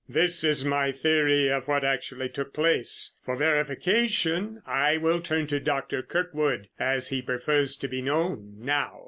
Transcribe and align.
This 0.09 0.43
is 0.43 0.65
my 0.65 0.91
theory 0.91 1.47
of 1.51 1.67
what 1.67 1.83
actually 1.83 2.27
took 2.27 2.53
place. 2.55 3.13
For 3.23 3.35
verification, 3.35 4.63
I 4.65 4.97
will 4.97 5.19
turn 5.21 5.45
to 5.45 5.59
Dr. 5.59 6.01
Kirkwood, 6.01 6.69
as 6.79 7.09
he 7.09 7.21
prefers 7.21 7.75
to 7.75 7.87
be 7.87 8.01
known 8.01 8.55
now." 8.57 8.99